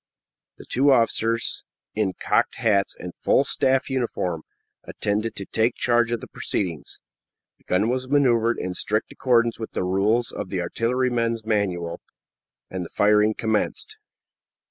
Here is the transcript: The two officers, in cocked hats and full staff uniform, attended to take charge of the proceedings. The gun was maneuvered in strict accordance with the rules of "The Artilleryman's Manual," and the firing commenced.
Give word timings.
The 0.57 0.65
two 0.65 0.91
officers, 0.91 1.63
in 1.93 2.13
cocked 2.13 2.55
hats 2.55 2.95
and 2.97 3.13
full 3.13 3.43
staff 3.43 3.87
uniform, 3.87 4.41
attended 4.83 5.35
to 5.35 5.45
take 5.45 5.75
charge 5.75 6.11
of 6.11 6.21
the 6.21 6.27
proceedings. 6.27 6.99
The 7.59 7.65
gun 7.65 7.87
was 7.87 8.09
maneuvered 8.09 8.57
in 8.57 8.73
strict 8.73 9.11
accordance 9.11 9.59
with 9.59 9.73
the 9.73 9.83
rules 9.83 10.31
of 10.31 10.49
"The 10.49 10.59
Artilleryman's 10.61 11.45
Manual," 11.45 12.01
and 12.67 12.83
the 12.83 12.89
firing 12.89 13.35
commenced. 13.35 13.99